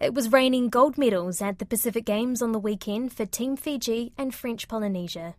[0.00, 4.14] It was raining gold medals at the Pacific Games on the weekend for Team Fiji
[4.16, 5.34] and French Polynesia.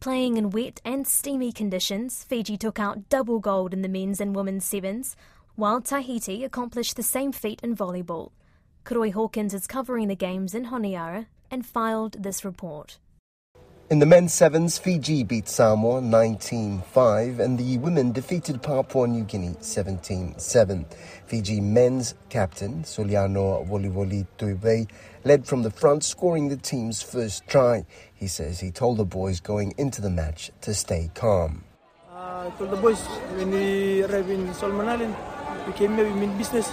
[0.00, 4.34] Playing in wet and steamy conditions, Fiji took out double gold in the men's and
[4.34, 5.14] women's sevens,
[5.56, 8.30] while Tahiti accomplished the same feat in volleyball.
[8.82, 12.96] Koroi Hawkins is covering the games in Honiara and filed this report.
[13.90, 19.56] In the men's sevens, Fiji beat Samoa 19-5 and the women defeated Papua New Guinea
[19.62, 20.84] 17-7.
[21.24, 24.86] Fiji men's captain Soliano Volivoli Tuivei
[25.24, 27.86] led from the front, scoring the team's first try.
[28.14, 31.64] He says he told the boys going into the match to stay calm.
[32.12, 33.00] Uh, I told the boys
[33.38, 35.16] when we arrived in Solomon Island,
[35.66, 36.70] we came here, we mean business.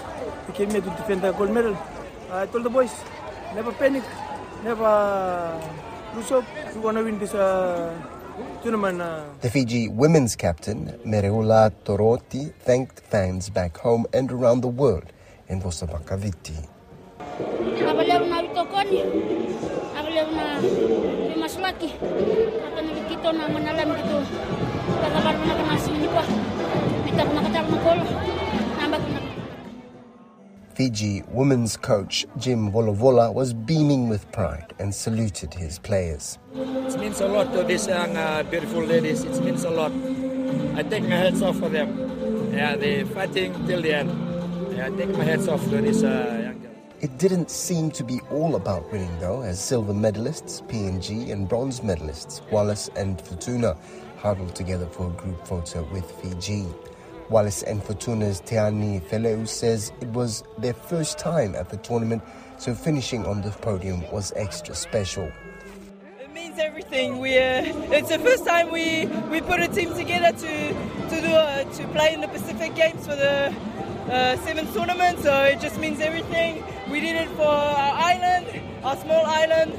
[0.50, 1.76] We came here to defend the gold medal.
[2.30, 2.92] Uh, I told the boys,
[3.56, 4.04] never panic,
[4.66, 5.62] never
[6.16, 6.46] lose hope.
[6.74, 7.92] We want to win this uh,
[8.64, 9.02] tournament.
[9.02, 9.26] Uh.
[9.42, 15.12] The Fiji women's captain, Mereula Toroti, thanked fans back home and around the world
[15.50, 16.68] in Vosavakaviti.
[30.76, 36.38] Fiji women's coach Jim Volovola was beaming with pride and saluted his players.
[36.54, 39.24] It means a lot to these young, uh, beautiful ladies.
[39.24, 39.94] It means a lot.
[40.78, 42.52] I take my hats off for them.
[42.54, 44.12] Yeah, they're fighting till the end.
[44.76, 46.76] Yeah, I take my hats off to these uh, young girls.
[47.00, 51.80] It didn't seem to be all about winning, though, as silver medalists, PNG, and bronze
[51.80, 53.78] medalists, Wallis and Futuna,
[54.18, 56.66] huddled together for a group photo with Fiji.
[57.30, 62.22] Wallis and Futuna's Teani Feleu says it was their first time at the tournament,
[62.58, 65.32] so finishing on the podium was extra special.
[66.20, 67.20] It means everything.
[67.20, 70.74] We uh, it's the first time we, we put a team together to
[71.10, 73.54] to do uh, to play in the Pacific Games for the
[74.12, 75.20] uh, seventh tournament.
[75.20, 76.64] So it just means everything.
[76.92, 79.74] We did it for our island, our small island.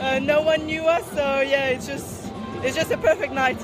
[0.00, 3.58] Uh, no one knew us, so yeah, it's just it's just a perfect night.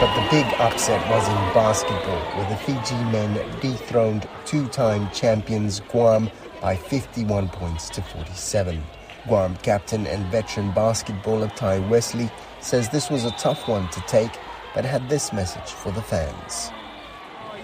[0.00, 6.30] But the big upset was in basketball, where the Fiji men dethroned two-time champions Guam
[6.62, 8.80] by 51 points to 47.
[9.26, 14.38] Guam captain and veteran basketballer Ty Wesley says this was a tough one to take,
[14.72, 16.70] but had this message for the fans.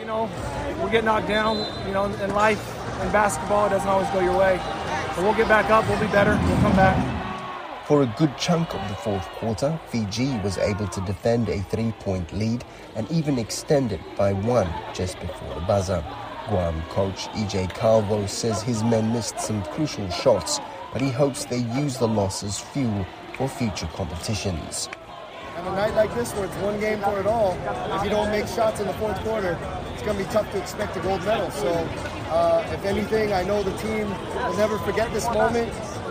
[0.01, 0.29] You know,
[0.85, 2.59] we get knocked down, you know, in life,
[3.01, 4.61] in basketball, it doesn't always go your way.
[5.15, 7.14] But we'll get back up, we'll be better, we'll come back.
[7.87, 11.93] For a good chunk of the fourth quarter, Fiji was able to defend a three
[12.01, 12.65] point lead
[12.97, 16.03] and even extend it by one just before the buzzer.
[16.49, 20.61] Guam coach EJ Calvo says his men missed some crucial shots,
[20.95, 24.89] but he hopes they use the loss as fuel for future competitions.
[25.59, 27.53] On a night like this, where it's one game for it all,
[27.99, 29.59] if you don't make shots in the fourth quarter,
[29.93, 31.51] it's going to be tough to expect a gold medal.
[31.51, 31.69] So,
[32.31, 35.71] uh, if anything, I know the team will never forget this moment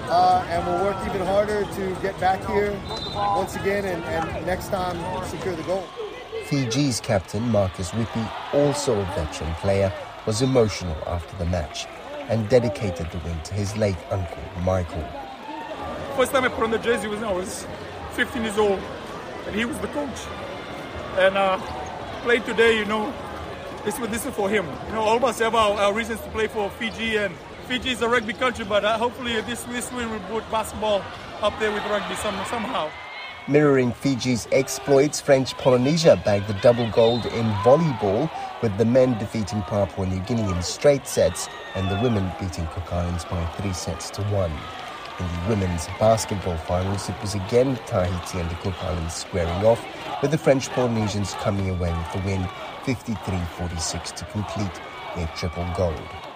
[0.10, 2.72] uh, and we'll work even harder to get back here
[3.16, 5.84] once again and, and next time secure the goal.
[6.46, 9.92] Fiji's captain, Marcus Whippy, also a veteran player,
[10.26, 11.88] was emotional after the match
[12.30, 15.04] and dedicated the win to his late uncle, Michael.
[16.16, 17.66] First time I put on the jersey was I was
[18.12, 18.80] 15 years old,
[19.48, 20.20] and he was the coach.
[21.18, 21.58] And uh,
[22.22, 23.14] played today, you know,
[23.84, 24.66] this, this is for him.
[24.88, 27.92] You know, all of us have our, our reasons to play for Fiji and Fiji
[27.92, 31.02] is a rugby country, but uh, hopefully this, this win will put basketball
[31.42, 32.90] up there with rugby some, somehow.
[33.48, 38.30] Mirroring Fiji's exploits, French Polynesia bagged the double gold in volleyball,
[38.62, 42.92] with the men defeating Papua New Guinea in straight sets and the women beating Cook
[42.92, 44.52] Islands by three sets to one.
[45.20, 49.84] In the women's basketball finals, it was again Tahiti and the Cook Islands squaring off,
[50.22, 52.48] with the French Polynesians coming away with the win
[52.84, 54.82] 53 46 to complete
[55.16, 56.33] their triple gold.